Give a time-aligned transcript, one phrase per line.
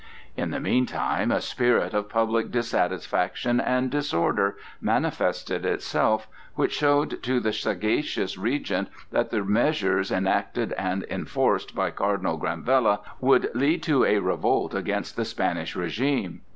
[0.35, 7.39] In the meantime a spirit of public dissatisfaction and disorder manifested itself which showed to
[7.39, 14.03] the sagacious Regent that the measures enacted and enforced by Cardinal Granvella would lead to
[14.03, 16.39] a revolt against the Spanish régime.